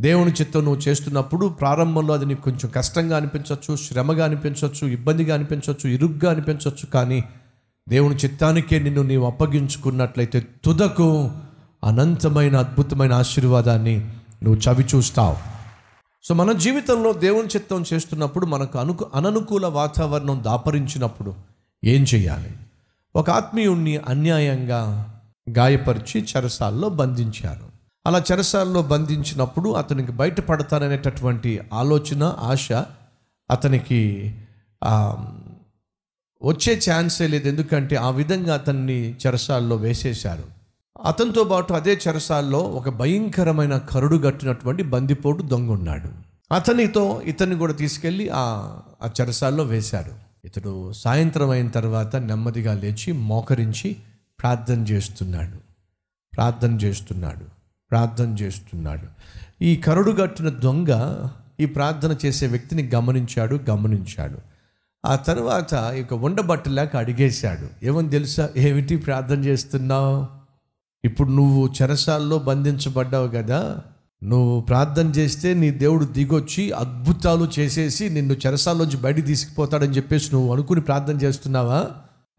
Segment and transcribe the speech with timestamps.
[0.00, 6.30] దేవుని చిత్తం నువ్వు చేస్తున్నప్పుడు ప్రారంభంలో అది నీకు కొంచెం కష్టంగా అనిపించవచ్చు శ్రమగా అనిపించవచ్చు ఇబ్బందిగా అనిపించవచ్చు ఇరుగ్గా
[6.30, 7.24] అనిపించవచ్చు కానీ
[7.88, 11.30] దేవుని చిత్తానికే నిన్ను నీవు అప్పగించుకున్నట్లయితే తుదకు
[11.84, 14.00] అనంతమైన అద్భుతమైన ఆశీర్వాదాన్ని
[14.42, 15.36] నువ్వు చవి చూస్తావు.
[16.24, 21.34] సో మన జీవితంలో దేవుని చిత్తం చేస్తున్నప్పుడు మనకు అనుకు అననుకూల వాతావరణం దాపరించినప్పుడు
[21.84, 22.50] ఏం చేయాలి?
[23.16, 25.14] ఒక ఆత్మీయుణ్ణి అన్యాయంగా
[25.50, 27.77] గాయపరిచి చెరసాల్లో బంధించారు.
[28.08, 32.72] అలా చెరసాలలో బంధించినప్పుడు అతనికి బయటపడతాననేటటువంటి ఆలోచన ఆశ
[33.50, 34.00] అతనికి
[36.42, 37.48] వచ్చే ఛాన్సే లేదు.
[37.48, 40.44] ఎందుకంటే ఆ విధంగా అతన్ని చెరసాల్లో వేసేశారు.
[41.04, 46.08] అతనితో పాటు అదే చెరసాల్లో ఒక భయంకరమైన కరుడు గట్టినటువంటి బందిపోటు దొంగ ఉన్నాడు
[46.54, 48.42] అతనితో ఇతన్ని కూడా తీసుకెళ్ళి ఆ
[49.02, 50.12] ఆ చెరసాల్లో వేశారు.
[50.44, 53.96] ఇతడు సాయంత్రం అయిన తర్వాత నెమ్మదిగా లేచి మోకరించి
[54.40, 55.56] ప్రార్థన చేస్తున్నాడు.
[56.36, 57.57] ప్రార్థన చేస్తున్నాడు.
[57.90, 59.06] ప్రార్థన చేస్తున్నాడు.
[59.64, 61.22] ఈ కరుడు కట్టిన దొంగ
[61.60, 64.38] ఈ ప్రార్థన చేసే వ్యక్తిని గమనించాడు గమనించాడు.
[65.06, 67.86] ఆ తర్వాత ఇక ఉండబట్టలేక అడిగేశాడు.
[67.86, 68.50] ఏమని తెలుసా?
[68.56, 70.26] ఏమిటి ప్రార్థన చేస్తున్నావు?
[71.04, 73.78] ఇప్పుడు నువ్వు చెరసాల్లో బంధించబడ్డావు కదా.
[74.24, 80.80] నువ్వు ప్రార్థన చేస్తే నీ దేవుడు దిగొచ్చి అద్భుతాలు చేసేసి నిన్ను చెరసాల్లోంచి బయట తీసుకుపోతాడని చెప్పేసి నువ్వు అనుకుని
[80.80, 81.86] ప్రార్థన చేస్తున్నావా?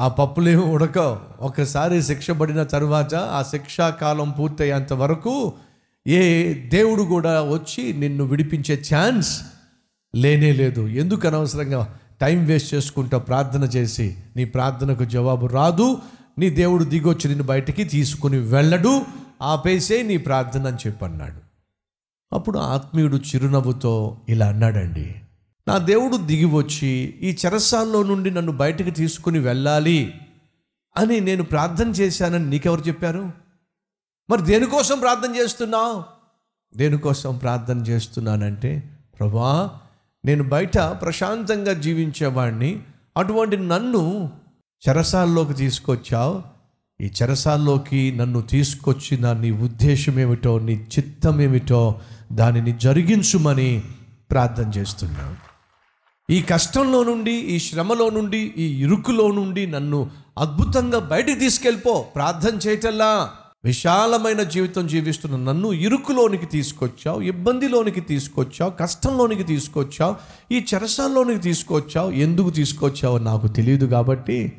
[0.00, 1.16] ఆ పప్పులేమో ఉడకవు.
[1.40, 5.52] ఒకసారి శిక్ష పడిన తర్వాత ఆ శిక్షాకాలం పూర్తయ్యేంత వరకు
[6.06, 9.42] ఏ దేవుడు కూడా వచ్చి నిన్ను విడిపించే ఛాన్స్
[10.14, 10.80] లేనే లేదు.
[10.80, 15.98] ఎందుకు అనవసరంగా టైం వేస్ట్ చేసుకుంటా ప్రార్థన చేసి నీ ప్రార్థనకు జవాబు రాదు.
[16.38, 19.02] నీ దేవుడు దిగొచ్చి నిన్ను బయటికి తీసుకుని వెళ్ళడు.
[19.42, 21.44] ఆపేసే నీ ప్రార్థన అని చెప్పన్నాడు.
[22.32, 25.14] అప్పుడు ఆత్మీయుడు చిరునవ్వుతో ఇలా అన్నాడండి
[25.68, 26.88] నా దేవుడు దిగి వచ్చి
[27.22, 30.14] ఈ చెరసాల్లో నుండి నన్ను బయటకు తీసుకుని వెళ్ళాలి
[30.96, 33.30] అని నేను ప్రార్థన చేశానని నీకెవరు చెప్పారు?
[34.30, 36.04] మరి దేనికోసం ప్రార్థన చేస్తున్నావు?
[36.76, 39.70] దేనికోసం ప్రార్థన చేస్తున్నానంటే ప్రభా
[40.24, 42.82] నేను బయట ప్రశాంతంగా జీవించేవాడిని
[43.16, 44.32] అటువంటి నన్ను
[44.88, 46.42] చెరసాల్లోకి తీసుకొచ్చావు.
[47.00, 52.00] ఈ చెరసాల్లోకి నన్ను తీసుకొచ్చిన నీ ఉద్దేశం ఏమిటో నీ చిత్తం ఏమిటో
[52.32, 53.82] దానిని జరిగించుమని
[54.30, 55.43] ప్రార్థన చేస్తున్నాను.
[56.30, 62.06] ఈ కష్టంలో నుండి ఈ శ్రమలో నుండి ఈ ఇరుకులో నుండి నన్ను అద్భుతంగా బయటికి తీసుకెళ్ళిపో.
[62.14, 63.30] ప్రార్థన చేయటల్లా.
[63.64, 70.16] విశాలమైన జీవితం జీవిస్తున్న నన్ను ఇరుకులోనికి తీసుకొచ్చావు ఇబ్బందిలోనికి తీసుకొచ్చావు కష్టంలోనికి తీసుకొచ్చావు
[70.52, 72.10] ఈ చెరసాల్లోనికి తీసుకొచ్చావు.
[72.10, 74.52] ఎందుకు తీసుకొచ్చావు నాకు తెలియదు కాబట్టి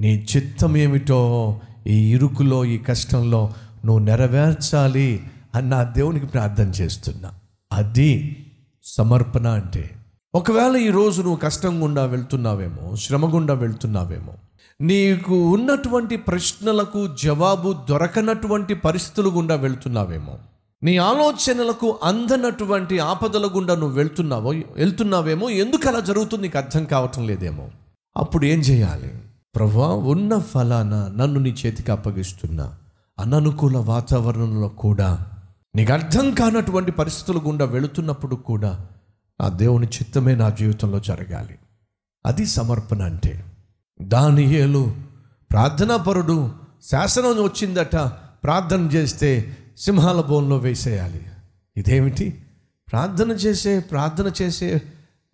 [0.00, 3.52] నీ చిత్తం ఏమిటో ఈ ఇరుకులో ఈ కష్టంలో
[3.84, 5.22] నువ్వు నెరవేర్చాలి
[5.54, 7.30] అన్న దేవునికి ప్రార్థన చేస్తున్నా.
[7.72, 8.36] అది
[8.84, 9.90] సమర్పణ అంటే.
[10.34, 14.32] ఒకవేళ ఈరోజు నువ్వు కష్టం గుండా వెళ్తున్నావేమో శ్రమ గుండా వెళ్తున్నావేమో
[14.80, 20.38] నీకు ఉన్నటువంటి ప్రశ్నలకు జవాబు దొరకనటువంటి పరిస్థితులు గుండా వెళ్తున్నావేమో
[20.82, 27.70] నీ ఆలోచనలకు అందనటువంటి ఆపదల గుండా నువ్వు వెళ్తున్నావో వెళ్తున్నావేమో ఎందుకు అలా జరుగుతుంది నీకు అర్థం కావటం లేదేమో.
[28.16, 29.10] అప్పుడు ఏం చేయాలి?
[29.54, 32.74] ప్రభా ఉన్న ఫలానా నన్ను నీ చేతికి అప్పగిస్తున్నా
[33.18, 35.26] అననుకూల వాతావరణంలో కూడా
[35.74, 38.86] నీకు అర్థం కానటువంటి పరిస్థితుల గుండా వెళుతున్నప్పుడు కూడా
[39.40, 41.58] ఆ దేవుని చిత్తమే నా జీవితంలో జరగాలి.
[42.26, 43.44] అది సమర్పణ అంటే.
[44.02, 44.96] దానియేలు
[45.50, 46.52] ప్రార్థనాపరుడు
[46.90, 47.96] శాసనం వచ్చిందట
[48.44, 51.26] ప్రార్థన చేస్తే సింహాల బోన్లో వేసేయాలి.
[51.76, 52.44] ఇదేమిటి?
[52.92, 54.82] ప్రార్థన చేసే ప్రార్థన చేసే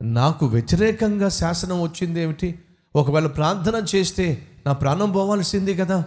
[0.02, 2.58] నాకు వ్యతిరేకంగా శాసనం వచ్చింది ఏమిటి
[2.96, 6.04] ఒకవేళ ప్రార్థన చేస్తే నా ప్రాణం పోవాల్సింది కదా?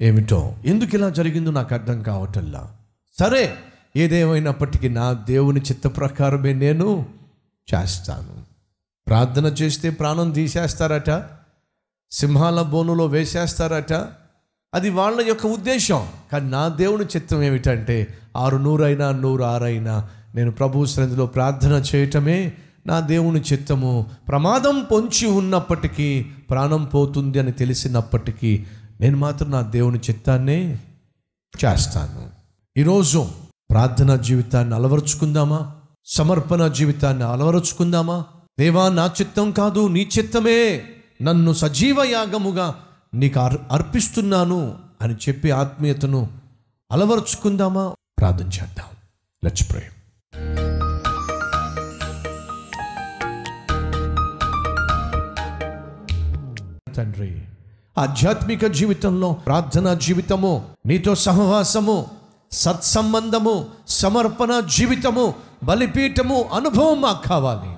[0.00, 0.56] ఏమిటో?
[0.66, 2.76] ఎందుకు ఇలా జరిగిందో నాకు అర్థం కావటంలా?
[3.18, 3.56] సరే
[3.96, 7.06] ఏదేమైనప్పటికీ నా దేవుని చిత్త ప్రకారమే నేను
[7.74, 8.42] చేస్తాను.
[9.06, 11.24] ప్రార్థన చేస్తే ప్రాణం తీసేస్తారట
[12.12, 13.92] సింహాల బోనులో వేసేస్తారట.
[14.74, 16.08] అది వాళ్ళ యొక్క ఉద్దేశం.
[16.32, 22.52] కానీ నా దేవుని చిత్తం ఏమిటంటే ఆరు నూరైనా నూరు ఆరైనా నేను ప్రభు సన్నిధిలో ప్రార్థన చేయటమే
[22.86, 24.06] నా దేవుని చిత్తము.
[24.28, 28.66] ప్రమాదం పొంచి ఉన్నప్పటికీ ప్రాణం పోతుంది అని తెలిసినప్పటికీ
[29.00, 30.78] నేను మాత్రం నా దేవుని చిత్తాన్నే
[31.64, 32.30] చేస్తాను.
[32.76, 33.28] ఈరోజు
[33.74, 35.72] ప్రార్థనా జీవితాన్ని అలవరుచుకుందామా?
[36.04, 38.24] సమర్పణ జీవితాన్ని అలవరుచుకుందామా?
[38.58, 40.82] దేవా నా చిత్తం కాదు నీ చిత్తమే.
[41.22, 42.74] నన్ను సజీవ యాగముగా
[43.14, 46.28] నీకు అర్ అర్పిస్తున్నాను అని చెప్పి ఆత్మీయతను
[46.92, 47.94] అలవరుచుకుందామా?
[48.18, 48.86] ప్రార్థన చేద్దాం.
[49.44, 49.82] లెట్స్ ప్రే
[56.96, 57.42] తండ్రి
[57.98, 62.06] ఆధ్యాత్మిక జీవితంలో ప్రార్థనా జీవితము నీతో సహవాసము
[62.54, 65.34] సత్సంబంధము సమర్పణ జీవితము
[65.64, 67.76] బలిపీఠము అనుభవం మాకు కావాలి.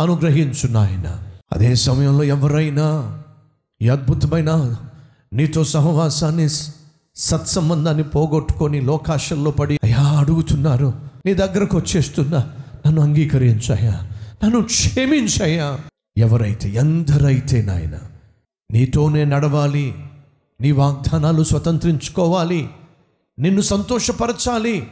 [0.00, 1.22] అనుగ్రహించు నాయన.
[1.52, 3.18] అదే సమయంలో ఎవరైనా
[3.82, 4.76] ఈ అద్భుతమైన
[5.32, 6.48] నీతో సహవాసాన్ని
[7.16, 10.92] సత్సంబంధాన్ని పోగొట్టుకొని లోకాశల్లో పడి అయ్యా అడుగుతున్నారు.
[11.26, 12.38] నీ దగ్గరకు వచ్చేస్తున్నా.
[12.86, 14.08] నన్ను అంగీకరించాయా
[14.44, 15.78] నన్ను క్షమించాయా
[16.18, 17.98] ఎవరైతే ఎందరైతే నాయన
[18.70, 19.94] నీతోనే నడవాలి.
[20.60, 22.68] నీ వాగ్దానాలు స్వతంత్రించుకోవాలి.
[23.42, 24.88] నిన్ను సంతోషపరచాలి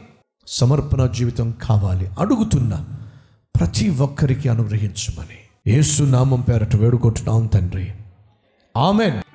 [0.47, 2.85] సమర్పణ జీవితం కావాలి అడుగుతున్నా
[3.59, 5.71] ప్రతి ఒక్కరికి అనుగ్రహించమని.
[5.71, 7.91] ఏసు నామం పేరట వేడుకుంటున్నాం తండ్రి.
[8.77, 9.30] ఆమెన్.